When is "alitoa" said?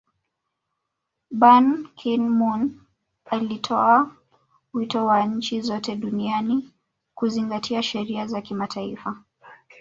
3.25-4.11